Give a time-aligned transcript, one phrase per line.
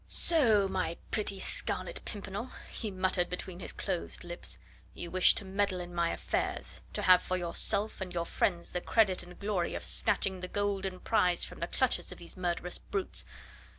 [0.07, 4.57] "So, my pretty Scarlet Pimpernel," he muttered between his closed lips,
[4.95, 8.81] "you wish to meddle in my affairs, to have for yourself and your friends the
[8.81, 13.25] credit and glory of snatching the golden prize from the clutches of these murderous brutes.